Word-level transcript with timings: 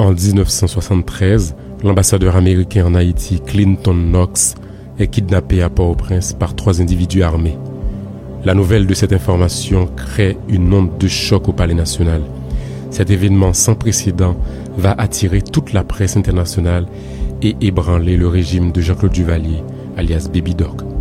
En 0.00 0.12
1973, 0.12 1.54
l'ambassadeur 1.84 2.34
américain 2.34 2.84
en 2.84 2.94
Haïti, 2.96 3.40
Clinton 3.40 3.94
Knox, 3.94 4.56
est 4.98 5.06
kidnappé 5.06 5.62
à 5.62 5.70
Port-au-Prince 5.70 6.32
par 6.32 6.56
trois 6.56 6.80
individus 6.80 7.22
armés. 7.22 7.56
La 8.44 8.54
nouvelle 8.54 8.88
de 8.88 8.94
cette 8.94 9.12
information 9.12 9.86
crée 9.86 10.36
une 10.48 10.72
onde 10.74 10.98
de 10.98 11.06
choc 11.06 11.48
au 11.48 11.52
Palais 11.52 11.74
national. 11.74 12.22
Cet 12.90 13.10
événement 13.10 13.52
sans 13.52 13.76
précédent 13.76 14.36
va 14.76 14.92
attirer 14.92 15.42
toute 15.42 15.72
la 15.72 15.84
presse 15.84 16.16
internationale 16.16 16.86
et 17.40 17.56
ébranler 17.60 18.16
le 18.16 18.26
régime 18.26 18.72
de 18.72 18.80
Jean-Claude 18.80 19.12
Duvalier, 19.12 19.62
alias 19.96 20.28
Baby 20.32 20.56
Doc. 20.56 20.93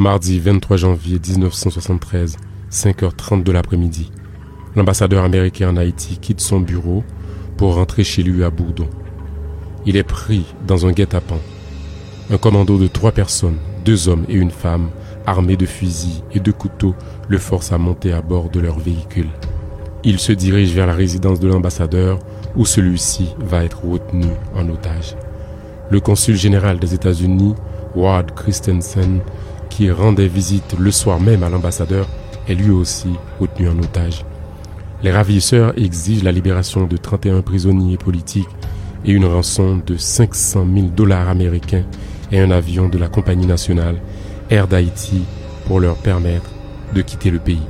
Mardi 0.00 0.38
23 0.38 0.76
janvier 0.76 1.18
1973, 1.18 2.36
5h30 2.70 3.42
de 3.42 3.50
l'après-midi, 3.50 4.12
l'ambassadeur 4.76 5.24
américain 5.24 5.70
en 5.70 5.76
Haïti 5.76 6.18
quitte 6.18 6.40
son 6.40 6.60
bureau 6.60 7.02
pour 7.56 7.74
rentrer 7.74 8.04
chez 8.04 8.22
lui 8.22 8.44
à 8.44 8.50
Bourdon. 8.50 8.88
Il 9.86 9.96
est 9.96 10.04
pris 10.04 10.44
dans 10.68 10.86
un 10.86 10.92
guet-apens. 10.92 11.40
Un 12.30 12.38
commando 12.38 12.78
de 12.78 12.86
trois 12.86 13.10
personnes, 13.10 13.56
deux 13.84 14.08
hommes 14.08 14.24
et 14.28 14.34
une 14.34 14.52
femme, 14.52 14.90
armés 15.26 15.56
de 15.56 15.66
fusils 15.66 16.22
et 16.32 16.38
de 16.38 16.52
couteaux, 16.52 16.94
le 17.26 17.38
force 17.38 17.72
à 17.72 17.78
monter 17.78 18.12
à 18.12 18.22
bord 18.22 18.50
de 18.50 18.60
leur 18.60 18.78
véhicule. 18.78 19.30
Il 20.04 20.20
se 20.20 20.30
dirige 20.30 20.74
vers 20.74 20.86
la 20.86 20.94
résidence 20.94 21.40
de 21.40 21.48
l'ambassadeur 21.48 22.20
où 22.54 22.64
celui-ci 22.64 23.34
va 23.40 23.64
être 23.64 23.84
retenu 23.84 24.28
en 24.54 24.68
otage. 24.68 25.16
Le 25.90 25.98
consul 25.98 26.36
général 26.36 26.78
des 26.78 26.94
États-Unis, 26.94 27.56
Ward 27.96 28.32
Christensen, 28.36 29.22
qui 29.70 29.90
rendait 29.90 30.28
visite 30.28 30.76
le 30.78 30.90
soir 30.90 31.20
même 31.20 31.42
à 31.42 31.48
l'ambassadeur, 31.48 32.06
est 32.48 32.54
lui 32.54 32.70
aussi 32.70 33.10
retenu 33.40 33.68
en 33.68 33.78
otage. 33.78 34.24
Les 35.02 35.12
ravisseurs 35.12 35.72
exigent 35.76 36.24
la 36.24 36.32
libération 36.32 36.86
de 36.86 36.96
31 36.96 37.42
prisonniers 37.42 37.96
politiques 37.96 38.48
et 39.04 39.12
une 39.12 39.26
rançon 39.26 39.80
de 39.86 39.96
500 39.96 40.66
000 40.74 40.86
dollars 40.88 41.28
américains 41.28 41.84
et 42.32 42.40
un 42.40 42.50
avion 42.50 42.88
de 42.88 42.98
la 42.98 43.08
compagnie 43.08 43.46
nationale 43.46 44.00
Air 44.50 44.66
d'Haïti 44.66 45.22
pour 45.66 45.80
leur 45.80 45.96
permettre 45.96 46.50
de 46.94 47.02
quitter 47.02 47.30
le 47.30 47.38
pays. 47.38 47.62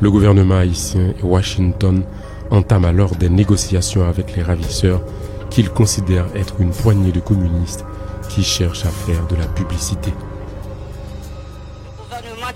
Le 0.00 0.10
gouvernement 0.10 0.56
haïtien 0.56 1.12
et 1.20 1.24
Washington 1.24 2.02
entament 2.50 2.86
alors 2.86 3.14
des 3.16 3.28
négociations 3.28 4.08
avec 4.08 4.34
les 4.36 4.42
ravisseurs 4.42 5.02
qu'ils 5.50 5.70
considèrent 5.70 6.28
être 6.34 6.60
une 6.60 6.70
poignée 6.70 7.12
de 7.12 7.20
communistes 7.20 7.84
qui 8.28 8.42
cherchent 8.42 8.84
à 8.84 8.90
faire 8.90 9.26
de 9.26 9.36
la 9.36 9.46
publicité. 9.46 10.12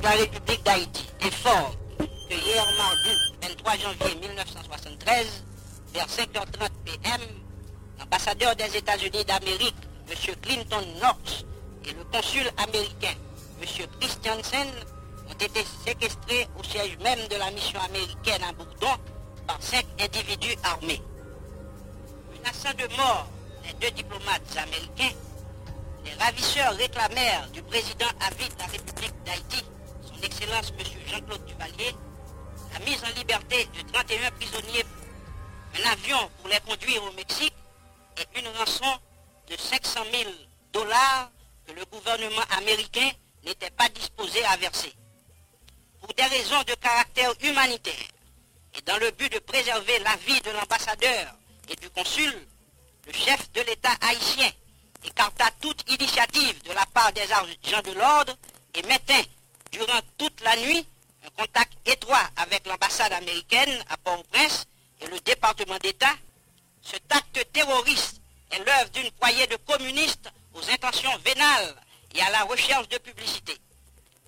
La 0.02 0.10
République 0.10 0.64
d'Haïti 0.64 1.06
informe 1.22 1.74
que 2.28 2.34
hier 2.34 2.66
mardi 2.76 3.10
23 3.40 3.76
janvier 3.76 4.16
1973, 4.16 5.44
vers 5.94 6.06
5h30 6.08 6.68
p.m., 6.84 7.20
l'ambassadeur 8.00 8.56
des 8.56 8.76
États-Unis 8.76 9.24
d'Amérique, 9.24 9.76
M. 10.10 10.34
Clinton 10.42 10.82
Knox, 10.98 11.44
et 11.84 11.92
le 11.92 12.02
consul 12.12 12.50
américain, 12.56 13.14
M. 13.60 13.86
Christiansen, 14.00 14.68
ont 15.28 15.44
été 15.44 15.64
séquestrés 15.86 16.48
au 16.58 16.64
siège 16.64 16.98
même 16.98 17.28
de 17.28 17.36
la 17.36 17.52
mission 17.52 17.78
américaine 17.80 18.42
à 18.42 18.52
Bourdon 18.52 19.00
par 19.46 19.58
cinq 19.60 19.86
individus 20.00 20.56
armés. 20.64 21.00
Menaçant 22.36 22.74
de 22.76 22.96
mort 22.96 23.28
les 23.64 23.72
deux 23.74 23.94
diplomates 23.94 24.56
américains, 24.56 25.16
les 26.04 26.14
ravisseurs 26.14 26.74
réclamèrent 26.74 27.48
du 27.52 27.62
président 27.62 28.10
Avid 28.20 28.52
de 28.52 28.58
la 28.58 28.66
République 28.66 29.14
d'Haïti, 29.24 29.64
son 30.22 30.26
Excellence 30.26 30.72
M. 30.78 30.86
Jean-Claude 31.08 31.44
Duvalier, 31.46 31.94
la 32.72 32.78
mise 32.80 33.02
en 33.04 33.18
liberté 33.18 33.68
de 33.76 33.92
31 33.92 34.30
prisonniers, 34.32 34.84
un 35.74 35.90
avion 35.90 36.30
pour 36.38 36.48
les 36.48 36.60
conduire 36.60 37.02
au 37.04 37.12
Mexique 37.12 37.54
et 38.18 38.38
une 38.38 38.48
rançon 38.48 38.98
de 39.48 39.56
500 39.56 40.00
000 40.12 40.30
dollars 40.72 41.30
que 41.66 41.72
le 41.72 41.84
gouvernement 41.86 42.42
américain 42.58 43.10
n'était 43.44 43.70
pas 43.70 43.88
disposé 43.88 44.44
à 44.44 44.56
verser. 44.56 44.92
Pour 46.00 46.12
des 46.14 46.24
raisons 46.24 46.62
de 46.64 46.74
caractère 46.74 47.32
humanitaire 47.42 48.08
et 48.76 48.82
dans 48.82 48.98
le 48.98 49.10
but 49.12 49.32
de 49.32 49.38
préserver 49.40 49.98
la 50.00 50.16
vie 50.16 50.40
de 50.40 50.50
l'ambassadeur 50.50 51.34
et 51.68 51.76
du 51.76 51.90
consul, 51.90 52.46
le 53.06 53.12
chef 53.12 53.50
de 53.52 53.60
l'État 53.62 53.94
haïtien 54.00 54.50
écarta 55.04 55.50
toute 55.60 55.90
initiative 55.90 56.62
de 56.62 56.72
la 56.72 56.86
part 56.86 57.12
des 57.12 57.22
agents 57.22 57.82
de 57.82 57.92
l'ordre 57.92 58.36
et 58.74 58.82
mettait 58.82 59.26
durant 59.72 60.00
toute 60.18 60.40
la 60.42 60.56
nuit 60.56 60.86
un 61.24 61.30
contact 61.30 61.72
étroit 61.86 62.28
avec 62.36 62.66
l'ambassade 62.66 63.12
américaine 63.12 63.84
à 63.88 63.96
Port-au-Prince 63.96 64.66
et 65.00 65.06
le 65.06 65.18
département 65.20 65.78
d'État. 65.78 66.14
Cet 66.82 67.10
acte 67.12 67.52
terroriste 67.52 68.20
est 68.50 68.58
l'œuvre 68.58 68.90
d'une 68.90 69.10
poignée 69.12 69.46
de 69.46 69.56
communistes 69.56 70.30
aux 70.54 70.70
intentions 70.70 71.16
vénales 71.24 71.74
et 72.14 72.20
à 72.20 72.30
la 72.30 72.42
recherche 72.44 72.88
de 72.88 72.98
publicité. 72.98 73.56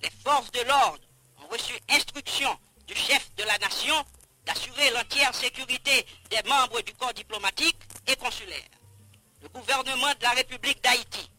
Les 0.01 0.09
forces 0.23 0.51
de 0.51 0.61
l'ordre 0.61 1.03
ont 1.43 1.47
reçu 1.47 1.73
instruction 1.89 2.57
du 2.87 2.95
chef 2.95 3.29
de 3.35 3.43
la 3.43 3.57
nation 3.59 4.05
d'assurer 4.45 4.89
l'entière 4.91 5.33
sécurité 5.35 6.05
des 6.29 6.41
membres 6.47 6.81
du 6.81 6.93
corps 6.93 7.13
diplomatique 7.13 7.77
et 8.07 8.15
consulaire. 8.15 8.69
Le 9.41 9.49
gouvernement 9.49 10.13
de 10.19 10.23
la 10.23 10.31
République 10.31 10.81
d'Haïti 10.83 11.29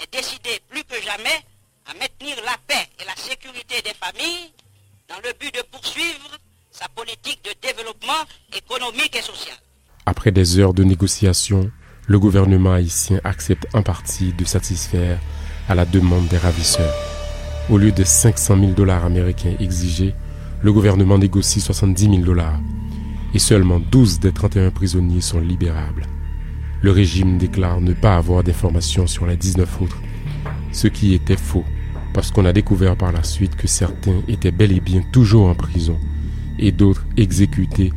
est 0.00 0.12
décidé 0.12 0.60
plus 0.68 0.84
que 0.84 1.00
jamais 1.02 1.44
à 1.88 1.94
maintenir 1.94 2.36
la 2.44 2.56
paix 2.66 2.86
et 3.00 3.04
la 3.06 3.16
sécurité 3.16 3.76
des 3.82 3.94
familles 3.94 4.52
dans 5.08 5.16
le 5.24 5.32
but 5.40 5.54
de 5.54 5.62
poursuivre 5.72 6.36
sa 6.70 6.86
politique 6.88 7.40
de 7.44 7.66
développement 7.66 8.24
économique 8.54 9.16
et 9.16 9.22
social. 9.22 9.56
Après 10.04 10.30
des 10.30 10.58
heures 10.58 10.74
de 10.74 10.84
négociations, 10.84 11.70
le 12.06 12.18
gouvernement 12.18 12.74
haïtien 12.74 13.20
accepte 13.24 13.66
en 13.74 13.82
partie 13.82 14.34
de 14.34 14.44
satisfaire 14.44 15.18
à 15.68 15.74
la 15.74 15.86
demande 15.86 16.28
des 16.28 16.36
ravisseurs. 16.36 16.94
Au 17.70 17.78
lieu 17.78 17.92
de 17.92 18.04
500 18.04 18.58
000 18.58 18.72
dollars 18.72 19.06
américains 19.06 19.56
exigés, 19.58 20.14
le 20.62 20.72
gouvernement 20.72 21.16
négocie 21.16 21.60
70 21.60 22.04
000 22.04 22.16
dollars 22.18 22.58
et 23.32 23.38
seulement 23.38 23.80
12 23.80 24.20
des 24.20 24.32
31 24.32 24.70
prisonniers 24.70 25.22
sont 25.22 25.40
libérables. 25.40 26.06
Le 26.82 26.90
régime 26.90 27.38
déclare 27.38 27.80
ne 27.80 27.94
pas 27.94 28.16
avoir 28.16 28.44
d'informations 28.44 29.06
sur 29.06 29.26
les 29.26 29.36
19 29.36 29.82
autres, 29.82 29.98
ce 30.72 30.86
qui 30.86 31.14
était 31.14 31.36
faux 31.36 31.64
parce 32.18 32.32
qu'on 32.32 32.46
a 32.46 32.52
découvert 32.52 32.96
par 32.96 33.12
la 33.12 33.22
suite 33.22 33.54
que 33.54 33.68
certains 33.68 34.22
étaient 34.26 34.50
bel 34.50 34.72
et 34.72 34.80
bien 34.80 35.02
toujours 35.12 35.46
en 35.46 35.54
prison 35.54 35.96
et 36.58 36.72
d'autres 36.72 37.06
exécutés 37.16 37.92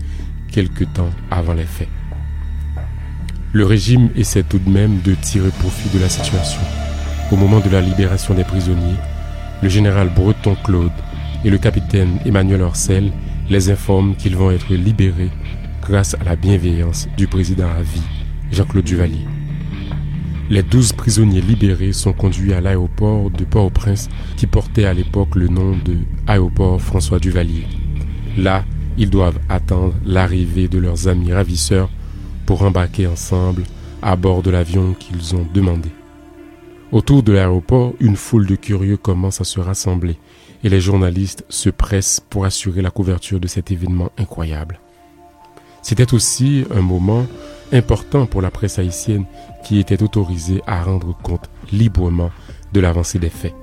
quelque 0.52 0.84
temps 0.84 1.10
avant 1.32 1.56
les 1.56 1.66
faits. 1.66 1.88
Le 3.52 3.66
régime 3.66 4.12
essaie 4.16 4.44
tout 4.44 4.60
de 4.60 4.70
même 4.70 5.02
de 5.02 5.16
tirer 5.16 5.50
profit 5.50 5.90
de 5.90 6.00
la 6.00 6.08
situation. 6.08 6.62
Au 7.32 7.36
moment 7.36 7.62
de 7.62 7.70
la 7.72 7.82
libération 7.82 8.36
des 8.36 8.44
prisonniers, 8.44 9.00
le 9.64 9.70
général 9.70 10.14
Breton 10.14 10.56
Claude 10.64 10.92
et 11.44 11.50
le 11.50 11.58
capitaine 11.58 12.20
Emmanuel 12.24 12.62
Orcel 12.62 13.12
les 13.50 13.72
informent 13.72 14.16
qu'ils 14.16 14.36
vont 14.36 14.52
être 14.52 14.72
libérés 14.72 15.32
grâce 15.82 16.14
à 16.14 16.24
la 16.24 16.36
bienveillance 16.36 17.08
du 17.18 17.26
président 17.26 17.72
à 17.76 17.82
vie, 17.82 18.04
Jean-Claude 18.52 18.86
Duvalier. 18.86 19.26
Les 20.52 20.64
douze 20.64 20.92
prisonniers 20.92 21.40
libérés 21.40 21.94
sont 21.94 22.12
conduits 22.12 22.52
à 22.52 22.60
l'aéroport 22.60 23.32
de 23.32 23.46
Port-au-Prince 23.46 24.10
qui 24.36 24.48
portait 24.48 24.84
à 24.84 24.94
l'époque 24.94 25.36
le 25.36 25.48
nom 25.48 25.78
de 25.86 25.96
Aéroport 26.28 26.82
François 26.82 27.20
Duvalier. 27.20 27.64
Là, 28.38 28.66
ils 28.98 29.10
doivent 29.10 29.40
attendre 29.48 29.94
l'arrivée 30.06 30.68
de 30.68 30.78
leurs 30.78 31.08
amis 31.08 31.32
ravisseurs 31.32 31.90
pour 32.46 32.64
embarquer 32.64 33.08
ensemble 33.08 33.64
à 34.02 34.18
bord 34.18 34.44
de 34.44 34.52
l'avion 34.52 34.94
qu'ils 34.94 35.38
ont 35.38 35.48
demandé. 35.54 35.88
Autour 36.92 37.24
de 37.24 37.32
l'aéroport, 37.32 37.94
une 38.02 38.18
foule 38.18 38.46
de 38.46 38.58
curieux 38.58 38.98
commence 38.98 39.40
à 39.40 39.46
se 39.46 39.62
rassembler 39.62 40.18
et 40.66 40.70
les 40.70 40.82
journalistes 40.82 41.46
se 41.48 41.70
pressent 41.70 42.22
pour 42.30 42.44
assurer 42.44 42.82
la 42.82 42.92
couverture 42.92 43.40
de 43.40 43.48
cet 43.48 43.72
événement 43.72 44.12
incroyable. 44.18 44.82
C'était 45.82 46.14
aussi 46.14 46.66
un 46.76 46.82
moment 46.82 47.26
important 47.72 48.26
pour 48.26 48.42
la 48.42 48.52
presse 48.52 48.80
haïtienne 48.80 49.26
qui 49.64 49.80
était 49.80 50.04
autorisée 50.04 50.62
à 50.68 50.84
rendre 50.84 51.16
compte 51.22 51.50
librement 51.72 52.32
de 52.74 52.80
l'avancée 52.80 53.20
des 53.20 53.30
faits. 53.30 53.56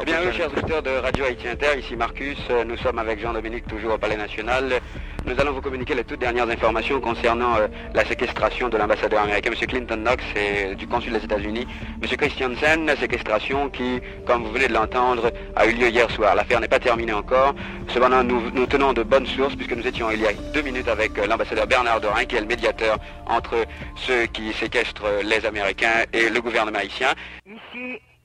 Eh 0.00 0.04
bien 0.04 0.32
chers 0.32 0.52
auditeurs 0.52 0.82
de 0.82 0.90
Radio 0.90 1.24
Haïti 1.24 1.48
Inter, 1.48 1.78
ici 1.78 1.96
Marcus, 1.96 2.38
nous 2.66 2.76
sommes 2.76 2.98
avec 2.98 3.20
Jean-Dominique 3.20 3.66
toujours 3.66 3.94
au 3.94 3.98
Palais 3.98 4.16
National. 4.16 4.80
Nous 5.24 5.40
allons 5.40 5.52
vous 5.52 5.60
communiquer 5.60 5.94
les 5.94 6.04
toutes 6.04 6.20
dernières 6.20 6.48
informations 6.48 7.00
concernant 7.00 7.56
euh, 7.56 7.68
la 7.94 8.04
séquestration 8.04 8.68
de 8.68 8.76
l'ambassadeur 8.76 9.22
américain, 9.22 9.50
M. 9.50 9.66
Clinton 9.66 9.96
Knox, 9.96 10.24
et 10.34 10.74
du 10.74 10.86
consul 10.88 11.12
des 11.12 11.24
États-Unis, 11.24 11.66
M. 12.02 12.16
Christiansen, 12.16 12.92
séquestration 12.98 13.70
qui, 13.70 14.00
comme 14.26 14.44
vous 14.44 14.52
venez 14.52 14.68
de 14.68 14.72
l'entendre, 14.72 15.30
a 15.54 15.66
eu 15.66 15.72
lieu 15.72 15.88
hier 15.88 16.10
soir. 16.10 16.34
L'affaire 16.34 16.60
n'est 16.60 16.68
pas 16.68 16.80
terminée 16.80 17.12
encore. 17.12 17.54
Cependant, 17.88 18.24
nous, 18.24 18.66
tenons 18.66 18.92
de 18.92 19.02
bonnes 19.02 19.26
sources 19.26 19.54
puisque 19.54 19.72
nous 19.76 19.86
étions 19.86 20.10
il 20.10 20.20
y 20.20 20.26
a 20.26 20.32
deux 20.52 20.62
minutes 20.62 20.88
avec 20.88 21.16
euh, 21.18 21.26
l'ambassadeur 21.26 21.66
Bernard 21.66 22.00
Dorin, 22.00 22.24
qui 22.24 22.36
est 22.36 22.40
le 22.40 22.46
médiateur 22.46 22.98
entre 23.26 23.54
ceux 23.96 24.26
qui 24.26 24.52
séquestrent 24.52 25.06
les 25.24 25.46
Américains 25.46 26.04
et 26.12 26.28
le 26.28 26.40
gouvernement 26.40 26.78
haïtien. 26.78 27.14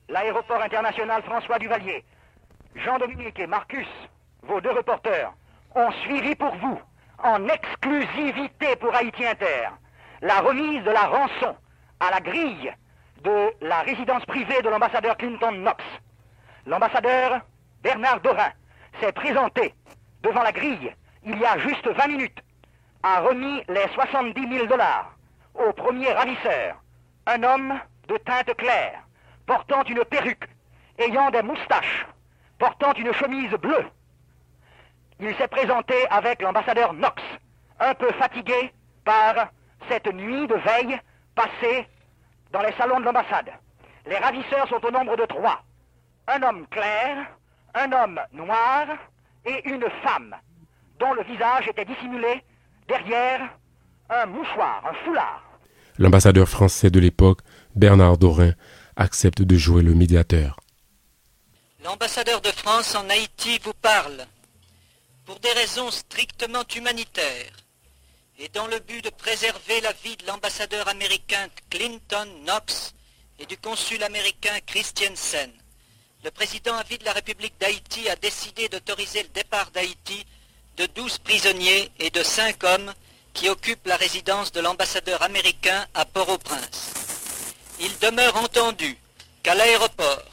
L'aéroport 0.08 0.62
international 0.62 1.22
François 1.22 1.58
Duvalier. 1.58 2.04
Jean-Dominique 2.74 3.38
et 3.38 3.46
Marcus 3.46 3.88
vos 4.42 4.60
deux 4.60 4.70
reporters, 4.70 5.32
ont 5.74 5.90
suivi 6.02 6.34
pour 6.34 6.54
vous, 6.56 6.80
en 7.22 7.46
exclusivité 7.48 8.76
pour 8.76 8.94
Haïti 8.94 9.24
Inter, 9.24 9.68
la 10.22 10.40
remise 10.40 10.82
de 10.84 10.90
la 10.90 11.06
rançon 11.06 11.56
à 12.00 12.10
la 12.10 12.20
grille 12.20 12.72
de 13.22 13.52
la 13.60 13.80
résidence 13.82 14.24
privée 14.26 14.62
de 14.62 14.68
l'ambassadeur 14.68 15.16
Clinton 15.16 15.52
Knox. 15.52 15.84
L'ambassadeur 16.66 17.40
Bernard 17.82 18.20
Dorin 18.20 18.52
s'est 19.00 19.12
présenté 19.12 19.74
devant 20.22 20.42
la 20.42 20.52
grille 20.52 20.92
il 21.24 21.38
y 21.38 21.44
a 21.44 21.58
juste 21.58 21.86
20 21.86 22.06
minutes, 22.06 22.42
a 23.02 23.20
remis 23.20 23.62
les 23.68 23.88
70 23.94 24.48
000 24.48 24.66
dollars 24.66 25.14
au 25.54 25.72
premier 25.72 26.12
ravisseur, 26.12 26.80
un 27.26 27.42
homme 27.42 27.78
de 28.06 28.16
teinte 28.18 28.54
claire, 28.56 29.02
portant 29.48 29.82
une 29.84 30.04
perruque, 30.04 30.46
ayant 30.98 31.30
des 31.30 31.42
moustaches, 31.42 32.06
portant 32.58 32.92
une 32.92 33.12
chemise 33.14 33.50
bleue. 33.52 33.86
Il 35.20 35.34
s'est 35.36 35.48
présenté 35.48 35.94
avec 36.10 36.42
l'ambassadeur 36.42 36.92
Knox, 36.92 37.20
un 37.80 37.94
peu 37.94 38.12
fatigué 38.12 38.72
par 39.04 39.48
cette 39.88 40.12
nuit 40.12 40.46
de 40.46 40.54
veille 40.54 41.00
passée 41.34 41.88
dans 42.52 42.60
les 42.60 42.72
salons 42.72 43.00
de 43.00 43.06
l'ambassade. 43.06 43.50
Les 44.06 44.18
ravisseurs 44.18 44.68
sont 44.68 44.84
au 44.84 44.90
nombre 44.90 45.16
de 45.16 45.24
trois. 45.24 45.62
Un 46.28 46.42
homme 46.42 46.66
clair, 46.68 47.26
un 47.74 47.90
homme 47.90 48.20
noir 48.32 48.86
et 49.46 49.66
une 49.66 49.86
femme 50.04 50.36
dont 51.00 51.14
le 51.14 51.22
visage 51.22 51.68
était 51.68 51.86
dissimulé 51.86 52.44
derrière 52.86 53.48
un 54.10 54.26
mouchoir, 54.26 54.82
un 54.84 54.94
foulard. 55.04 55.42
L'ambassadeur 55.98 56.48
français 56.48 56.90
de 56.90 57.00
l'époque, 57.00 57.40
Bernard 57.74 58.18
Dorin, 58.18 58.52
accepte 58.98 59.42
de 59.42 59.56
jouer 59.56 59.82
le 59.82 59.94
médiateur. 59.94 60.58
L'ambassadeur 61.84 62.40
de 62.40 62.50
France 62.50 62.94
en 62.96 63.08
Haïti 63.08 63.58
vous 63.62 63.72
parle 63.72 64.26
pour 65.24 65.38
des 65.38 65.52
raisons 65.52 65.90
strictement 65.90 66.64
humanitaires 66.76 67.52
et 68.38 68.48
dans 68.48 68.66
le 68.66 68.80
but 68.80 69.02
de 69.04 69.10
préserver 69.10 69.80
la 69.80 69.92
vie 69.92 70.16
de 70.16 70.26
l'ambassadeur 70.26 70.88
américain 70.88 71.46
Clinton 71.70 72.28
Knox 72.44 72.94
et 73.38 73.46
du 73.46 73.56
consul 73.56 74.02
américain 74.02 74.58
Christiansen. 74.66 75.50
Le 76.24 76.30
président 76.32 76.76
à 76.76 76.82
vie 76.82 76.98
de 76.98 77.04
la 77.04 77.12
République 77.12 77.54
d'Haïti 77.60 78.08
a 78.08 78.16
décidé 78.16 78.68
d'autoriser 78.68 79.22
le 79.22 79.28
départ 79.28 79.70
d'Haïti 79.70 80.26
de 80.76 80.86
12 80.86 81.18
prisonniers 81.18 81.90
et 82.00 82.10
de 82.10 82.22
5 82.22 82.64
hommes 82.64 82.92
qui 83.32 83.48
occupent 83.48 83.86
la 83.86 83.96
résidence 83.96 84.50
de 84.50 84.60
l'ambassadeur 84.60 85.22
américain 85.22 85.86
à 85.94 86.04
Port-au-Prince. 86.04 86.97
Demeure 88.08 88.36
entendu 88.36 88.96
qu'à 89.42 89.54
l'aéroport, 89.54 90.24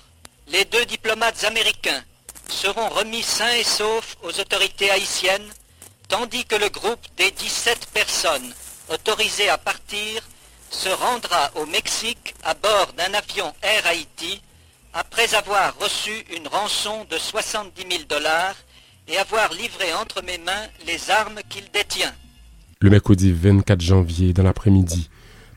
les 0.48 0.64
deux 0.64 0.86
diplomates 0.86 1.44
américains 1.44 2.02
seront 2.48 2.88
remis 2.88 3.22
sains 3.22 3.54
et 3.56 3.66
saufs 3.66 4.16
aux 4.24 4.40
autorités 4.40 4.90
haïtiennes, 4.92 5.50
tandis 6.08 6.46
que 6.46 6.56
le 6.56 6.70
groupe 6.70 7.06
des 7.18 7.32
17 7.32 7.90
personnes 7.94 8.54
autorisées 8.88 9.50
à 9.50 9.58
partir 9.58 10.22
se 10.70 10.88
rendra 10.88 11.52
au 11.56 11.66
Mexique 11.66 12.34
à 12.46 12.54
bord 12.54 12.94
d'un 12.98 13.14
avion 13.14 13.54
Air 13.62 13.86
Haïti 13.88 14.42
après 14.94 15.36
avoir 15.36 15.78
reçu 15.78 16.14
une 16.34 16.48
rançon 16.48 17.06
de 17.12 17.18
70 17.18 17.82
000 17.92 18.04
dollars 18.08 18.56
et 19.10 19.18
avoir 19.18 19.52
livré 19.52 19.94
entre 19.96 20.24
mes 20.24 20.38
mains 20.38 20.68
les 20.88 21.12
armes 21.12 21.42
qu'il 21.50 21.70
détient. 21.72 22.16
Le 22.80 22.90
mercredi 22.90 23.34
24 23.34 23.82
janvier, 23.82 24.32
dans 24.32 24.44
l'après-midi, 24.44 25.10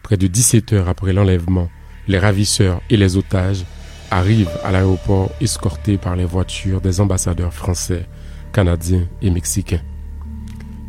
près 0.03 0.17
de 0.17 0.27
17 0.27 0.73
heures 0.73 0.89
après 0.89 1.13
l'enlèvement, 1.13 1.69
les 2.09 2.19
ravisseurs 2.19 2.81
et 2.89 2.97
les 2.97 3.17
otages 3.17 3.65
arrivent 4.11 4.51
à 4.65 4.73
l'aéroport 4.73 5.31
escortés 5.41 5.99
par 5.99 6.17
les 6.17 6.25
voitures 6.25 6.81
des 6.81 7.01
ambassadeurs 7.01 7.53
français, 7.53 8.07
canadiens 8.53 9.07
et 9.21 9.31
mexicains. 9.31 9.83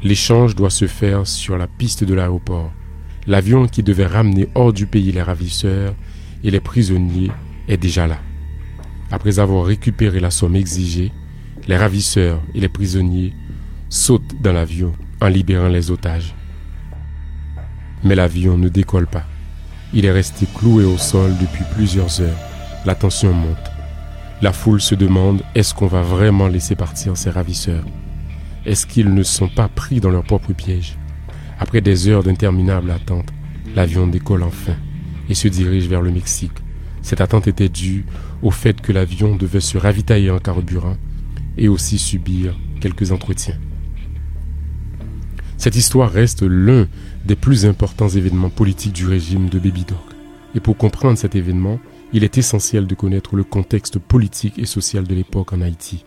L'échange 0.01 0.55
doit 0.55 0.69
se 0.69 0.87
faire 0.87 1.27
sur 1.27 1.57
la 1.57 1.67
piste 1.67 2.05
de 2.05 2.13
l'aéroport. 2.13 2.71
L'avion 3.27 3.67
qui 3.67 3.83
devait 3.83 4.05
ramener 4.05 4.47
hors 4.55 4.71
du 4.71 4.87
pays 4.87 5.11
les 5.11 5.21
ravisseurs 5.21 5.93
et 6.41 6.51
les 6.51 6.61
prisonniers 6.61 7.31
est 7.67 7.77
déjà 7.77 8.07
là. 8.07 8.17
Après 9.11 9.39
avoir 9.39 9.65
récupéré 9.65 10.21
la 10.21 10.31
somme 10.31 10.55
exigée, 10.55 11.11
les 11.67 11.75
ravisseurs 11.75 12.41
et 12.55 12.61
les 12.61 12.69
prisonniers 12.69 13.33
sautent 13.89 14.41
dans 14.41 14.53
l'avion 14.53 14.93
en 15.19 15.27
libérant 15.27 15.67
les 15.67 15.91
otages. 15.91 16.33
Mais 18.05 18.15
l'avion 18.15 18.57
ne 18.57 18.69
décolle 18.69 19.07
pas. 19.07 19.25
Il 19.91 20.05
est 20.05 20.11
resté 20.11 20.45
cloué 20.45 20.83
au 20.85 20.97
sol 20.97 21.31
depuis 21.41 21.63
plusieurs 21.73 22.21
heures. 22.21 22.37
La 22.85 22.93
tension 22.93 23.33
monte. 23.33 23.71
La 24.41 24.53
foule 24.53 24.81
se 24.81 24.93
demande 24.93 25.41
est-ce 25.55 25.73
qu'on 25.73 25.87
va 25.87 26.03
vraiment 26.03 26.47
laisser 26.47 26.75
partir 26.75 27.17
ces 27.17 27.31
ravisseurs? 27.31 27.83
Est-ce 28.65 28.85
qu'ils 28.85 29.13
ne 29.13 29.23
sont 29.23 29.49
pas 29.49 29.67
pris 29.67 29.99
dans 29.99 30.11
leur 30.11 30.23
propre 30.23 30.53
piège? 30.53 30.95
Après 31.59 31.81
des 31.81 32.07
heures 32.07 32.23
d'interminable 32.23 32.91
attente, 32.91 33.29
l'avion 33.75 34.05
décolle 34.05 34.43
enfin 34.43 34.75
et 35.27 35.33
se 35.33 35.47
dirige 35.47 35.87
vers 35.87 36.01
le 36.01 36.11
Mexique. 36.11 36.51
Cette 37.01 37.21
attente 37.21 37.47
était 37.47 37.69
due 37.69 38.05
au 38.43 38.51
fait 38.51 38.79
que 38.79 38.91
l'avion 38.91 39.35
devait 39.35 39.59
se 39.59 39.77
ravitailler 39.77 40.29
en 40.29 40.39
carburant 40.39 40.97
et 41.57 41.67
aussi 41.67 41.97
subir 41.97 42.55
quelques 42.79 43.11
entretiens. 43.11 43.57
Cette 45.59 45.75
histoire 45.75 46.09
reste 46.09 46.41
l'un 46.41 46.87
des 47.25 47.35
plus 47.35 47.65
importants 47.65 48.07
événements 48.07 48.49
politiques 48.49 48.93
du 48.93 49.05
régime 49.05 49.49
de 49.49 49.59
Baby 49.59 49.83
Dog. 49.83 49.97
Et 50.55 50.61
pour 50.61 50.77
comprendre 50.77 51.17
cet 51.17 51.35
événement, 51.35 51.81
il 52.13 52.23
est 52.23 52.37
essentiel 52.37 52.87
de 52.87 52.95
connaître 52.95 53.35
le 53.35 53.43
contexte 53.43 53.99
politique 53.99 54.57
et 54.57 54.65
social 54.65 55.03
de 55.03 55.13
l'époque 55.13 55.51
en 55.51 55.59
Haïti. 55.59 56.05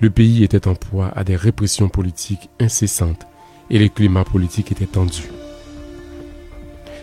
Le 0.00 0.10
pays 0.10 0.44
était 0.44 0.68
en 0.68 0.76
proie 0.76 1.08
à 1.16 1.24
des 1.24 1.34
répressions 1.34 1.88
politiques 1.88 2.50
incessantes 2.60 3.26
et 3.68 3.80
le 3.80 3.88
climat 3.88 4.22
politique 4.22 4.70
était 4.70 4.86
tendu. 4.86 5.24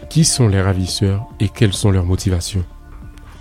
Qui 0.09 0.23
sont 0.23 0.47
les 0.47 0.61
ravisseurs 0.61 1.27
et 1.41 1.49
quelles 1.49 1.73
sont 1.73 1.91
leurs 1.91 2.05
motivations? 2.05 2.63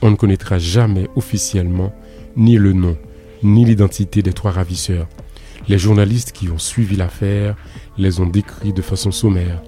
On 0.02 0.10
ne 0.10 0.16
connaîtra 0.16 0.58
jamais 0.58 1.08
officiellement 1.14 1.94
ni 2.36 2.56
le 2.56 2.72
nom 2.72 2.96
ni 3.44 3.64
l'identité 3.64 4.22
des 4.22 4.32
trois 4.32 4.50
ravisseurs. 4.50 5.06
Les 5.68 5.78
journalistes 5.78 6.32
qui 6.32 6.48
ont 6.50 6.58
suivi 6.58 6.96
l'affaire 6.96 7.56
les 7.96 8.20
ont 8.20 8.26
décrits 8.26 8.72
de 8.72 8.82
façon 8.82 9.10
sommaire. 9.10 9.62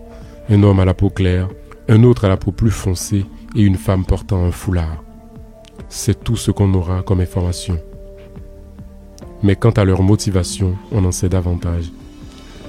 Un 0.48 0.62
homme 0.62 0.80
à 0.80 0.84
la 0.84 0.94
peau 0.94 1.10
claire, 1.10 1.48
un 1.88 2.02
autre 2.02 2.24
à 2.24 2.28
la 2.28 2.36
peau 2.36 2.52
plus 2.52 2.70
foncée 2.70 3.24
et 3.54 3.62
une 3.62 3.76
femme 3.76 4.04
portant 4.04 4.44
un 4.44 4.52
foulard. 4.52 5.02
C'est 5.88 6.22
tout 6.22 6.36
ce 6.36 6.50
qu'on 6.50 6.74
aura 6.74 7.02
comme 7.02 7.20
information. 7.20 7.80
Mais 9.42 9.56
quant 9.56 9.70
à 9.70 9.84
leur 9.84 10.02
motivation, 10.02 10.76
on 10.92 11.04
en 11.04 11.12
sait 11.12 11.28
davantage. 11.28 11.90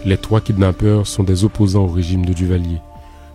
Les 0.05 0.17
trois 0.17 0.41
kidnappeurs 0.41 1.07
sont 1.07 1.23
des 1.23 1.43
opposants 1.43 1.85
au 1.85 1.91
régime 1.91 2.25
de 2.25 2.33
Duvalier. 2.33 2.79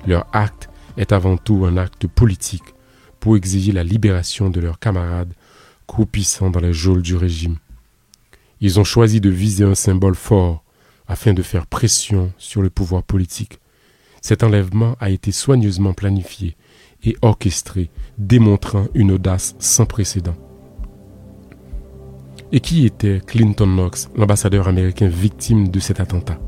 Leur 0.07 0.26
acte 0.33 0.71
est 0.97 1.12
avant 1.12 1.37
tout 1.37 1.64
un 1.66 1.76
acte 1.76 2.07
politique 2.07 2.75
pour 3.21 3.37
exiger 3.37 3.73
la 3.73 3.85
libération 3.85 4.50
de 4.50 4.61
leurs 4.61 4.78
camarades 4.78 5.35
croupissant 5.87 6.50
dans 6.50 6.61
les 6.61 6.73
geôles 6.73 7.02
du 7.02 7.16
régime. 7.16 7.57
Ils 8.64 8.78
ont 8.78 8.85
choisi 8.85 9.21
de 9.21 9.28
viser 9.28 9.64
un 9.64 9.75
symbole 9.75 10.14
fort 10.14 10.62
afin 11.09 11.35
de 11.35 11.42
faire 11.42 11.66
pression 11.66 12.33
sur 12.38 12.62
le 12.62 12.71
pouvoir 12.71 13.02
politique. 13.02 13.59
Cet 14.21 14.45
enlèvement 14.45 14.95
a 15.00 15.11
été 15.11 15.33
soigneusement 15.33 15.95
planifié 15.95 16.57
et 17.02 17.16
orchestré, 17.23 17.90
démontrant 18.19 18.87
une 18.95 19.11
audace 19.11 19.57
sans 19.59 19.85
précédent. 19.85 20.37
Et 22.52 22.61
qui 22.61 22.87
était 22.87 23.21
Clinton 23.26 23.66
Knox, 23.66 24.09
l'ambassadeur 24.14 24.69
américain 24.69 25.09
victime 25.09 25.66
de 25.66 25.81
cet 25.81 25.99
attentat? 25.99 26.38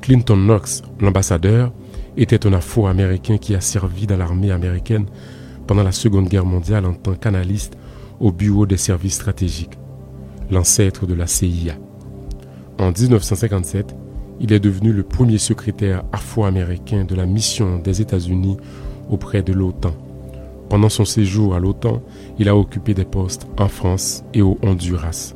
Clinton 0.00 0.38
Knox, 0.38 0.82
l'ambassadeur, 1.00 1.70
était 2.16 2.46
un 2.46 2.54
afro-américain 2.54 3.36
qui 3.36 3.54
a 3.54 3.60
servi 3.60 4.06
dans 4.06 4.16
l'armée 4.16 4.52
américaine 4.52 5.04
pendant 5.66 5.82
la 5.82 5.92
Seconde 5.92 6.28
Guerre 6.30 6.46
mondiale 6.46 6.86
en 6.86 6.94
tant 6.94 7.14
qu'analyste 7.14 7.76
au 8.20 8.32
Bureau 8.32 8.64
des 8.64 8.78
services 8.78 9.16
stratégiques, 9.16 9.76
l'ancêtre 10.50 11.06
de 11.06 11.14
la 11.14 11.26
CIA. 11.26 11.74
En 12.78 12.90
1957, 12.90 13.94
il 14.40 14.52
est 14.52 14.60
devenu 14.60 14.92
le 14.92 15.02
premier 15.02 15.38
secrétaire 15.38 16.04
afro-américain 16.12 17.04
de 17.04 17.14
la 17.14 17.26
mission 17.26 17.78
des 17.78 18.00
États-Unis 18.00 18.58
auprès 19.08 19.42
de 19.42 19.52
l'OTAN. 19.52 19.94
Pendant 20.68 20.88
son 20.88 21.04
séjour 21.04 21.54
à 21.54 21.60
l'OTAN, 21.60 22.02
il 22.38 22.48
a 22.48 22.56
occupé 22.56 22.92
des 22.92 23.04
postes 23.04 23.46
en 23.58 23.68
France 23.68 24.24
et 24.34 24.42
au 24.42 24.58
Honduras. 24.62 25.34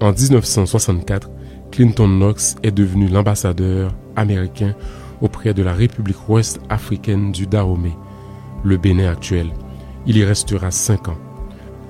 En 0.00 0.12
1964, 0.12 1.30
Clinton 1.70 2.08
Knox 2.08 2.56
est 2.62 2.70
devenu 2.70 3.08
l'ambassadeur 3.08 3.92
américain 4.14 4.74
auprès 5.20 5.52
de 5.52 5.62
la 5.62 5.72
République 5.72 6.28
ouest 6.28 6.60
africaine 6.68 7.32
du 7.32 7.46
Dahomey, 7.46 7.92
le 8.64 8.76
Bénin 8.76 9.10
actuel. 9.10 9.48
Il 10.06 10.16
y 10.16 10.24
restera 10.24 10.70
cinq 10.70 11.08
ans. 11.08 11.18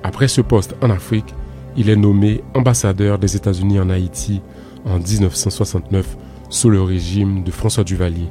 Après 0.03 0.27
ce 0.27 0.41
poste 0.41 0.75
en 0.81 0.89
Afrique, 0.89 1.33
il 1.77 1.89
est 1.89 1.95
nommé 1.95 2.43
ambassadeur 2.55 3.19
des 3.19 3.35
États-Unis 3.35 3.79
en 3.79 3.89
Haïti 3.89 4.41
en 4.85 4.97
1969 4.97 6.17
sous 6.49 6.69
le 6.69 6.81
régime 6.81 7.43
de 7.43 7.51
François 7.51 7.83
Duvalier 7.83 8.29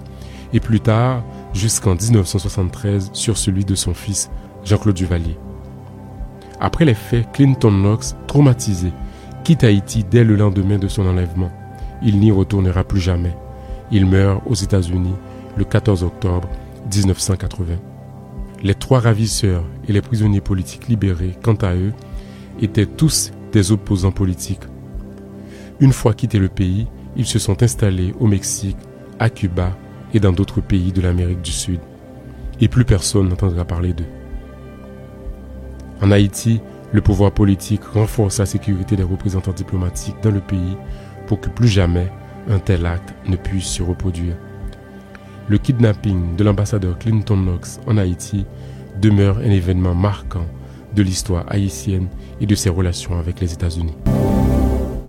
et 0.52 0.60
plus 0.60 0.80
tard 0.80 1.22
jusqu'en 1.52 1.94
1973 1.94 3.10
sur 3.12 3.38
celui 3.38 3.64
de 3.64 3.74
son 3.74 3.94
fils 3.94 4.30
Jean-Claude 4.64 4.96
Duvalier. 4.96 5.36
Après 6.60 6.84
les 6.84 6.94
faits, 6.94 7.26
Clinton 7.32 7.70
Knox, 7.70 8.16
traumatisé, 8.26 8.92
quitte 9.44 9.64
Haïti 9.64 10.04
dès 10.04 10.24
le 10.24 10.36
lendemain 10.36 10.78
de 10.78 10.88
son 10.88 11.06
enlèvement. 11.06 11.52
Il 12.02 12.18
n'y 12.18 12.32
retournera 12.32 12.84
plus 12.84 13.00
jamais. 13.00 13.36
Il 13.92 14.06
meurt 14.06 14.42
aux 14.46 14.54
États-Unis 14.54 15.14
le 15.56 15.64
14 15.64 16.02
octobre 16.02 16.48
1980. 16.92 17.76
Les 18.62 18.74
trois 18.74 19.00
ravisseurs 19.00 19.64
et 19.86 19.92
les 19.92 20.00
prisonniers 20.00 20.40
politiques 20.40 20.88
libérés, 20.88 21.36
quant 21.42 21.54
à 21.54 21.74
eux, 21.74 21.92
étaient 22.60 22.86
tous 22.86 23.32
des 23.56 23.72
opposants 23.72 24.12
politiques. 24.12 24.68
Une 25.80 25.94
fois 25.94 26.12
quittés 26.12 26.38
le 26.38 26.50
pays, 26.50 26.86
ils 27.16 27.24
se 27.24 27.38
sont 27.38 27.62
installés 27.62 28.14
au 28.20 28.26
Mexique, 28.26 28.76
à 29.18 29.30
Cuba 29.30 29.74
et 30.12 30.20
dans 30.20 30.32
d'autres 30.32 30.60
pays 30.60 30.92
de 30.92 31.00
l'Amérique 31.00 31.40
du 31.40 31.52
Sud. 31.52 31.80
Et 32.60 32.68
plus 32.68 32.84
personne 32.84 33.30
n'entendra 33.30 33.64
parler 33.64 33.94
d'eux. 33.94 34.12
En 36.02 36.10
Haïti, 36.10 36.60
le 36.92 37.00
pouvoir 37.00 37.32
politique 37.32 37.82
renforce 37.84 38.40
la 38.40 38.44
sécurité 38.44 38.94
des 38.94 39.02
représentants 39.02 39.52
diplomatiques 39.52 40.22
dans 40.22 40.32
le 40.32 40.42
pays 40.42 40.76
pour 41.26 41.40
que 41.40 41.48
plus 41.48 41.68
jamais 41.68 42.12
un 42.50 42.58
tel 42.58 42.84
acte 42.84 43.14
ne 43.26 43.36
puisse 43.36 43.68
se 43.68 43.82
reproduire. 43.82 44.36
Le 45.48 45.56
kidnapping 45.56 46.36
de 46.36 46.44
l'ambassadeur 46.44 46.98
Clinton 46.98 47.38
Knox 47.38 47.80
en 47.86 47.96
Haïti 47.96 48.44
demeure 49.00 49.38
un 49.38 49.50
événement 49.50 49.94
marquant 49.94 50.44
de 50.96 51.02
l'histoire 51.02 51.44
haïtienne 51.48 52.08
et 52.40 52.46
de 52.46 52.54
ses 52.54 52.70
relations 52.70 53.18
avec 53.18 53.40
les 53.40 53.52
États-Unis. 53.52 53.94